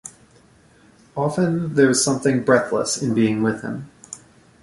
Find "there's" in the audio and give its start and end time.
1.75-2.03